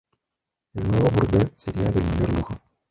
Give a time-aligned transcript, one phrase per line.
[0.73, 2.57] El nuevo burdel sería del mayor lujo.